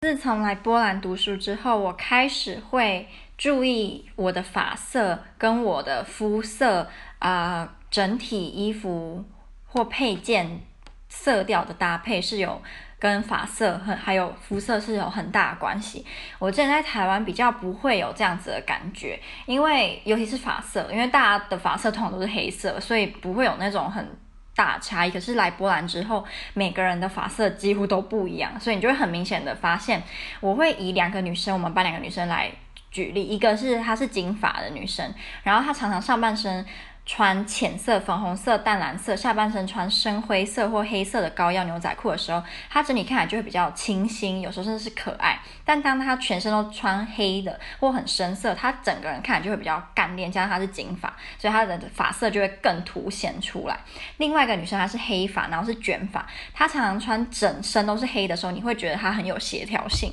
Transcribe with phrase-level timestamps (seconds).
[0.00, 9.24] 自从来波兰读书之后，我开始会注意我的发色跟我的肤色啊、整体衣服
[9.66, 10.60] 或配件
[11.08, 12.62] 色调的搭配是有
[13.00, 16.06] 跟发色和还有肤色是有很大的关系。
[16.38, 24.08] 我之前在台湾比较不会有这样子的感觉，因为尤其是发色，因为大家的发色通常都是黑色，所以不会有那种很。
[24.58, 26.24] 大差异，可是来波兰之后，
[26.54, 30.02] 每个人的发色几乎都不一样，所以你就会很明显的发现，
[30.40, 32.50] 我会以两个女生，我们班两个女生来
[32.90, 35.14] 举例，一个是她是金发的女生，
[35.44, 36.66] 然后她常常上半身。
[37.08, 45.40] 穿浅色、粉红色、淡蓝色，下半身穿深灰色或黑色的高腰牛仔裤的时候，她整体看起来就会比较清新，有时候甚至是可爱。
[45.64, 50.30] 但当她全身都穿黑的或很深色，她整个人看起来就会比较干练。
[50.30, 53.80] 加上她是金发，所以她的发色就会更凸显出来。
[54.18, 60.12] 另外一个女生她是黑发，然后是卷发，她常常穿整身都是黑的时候，你会觉得她很有协调性。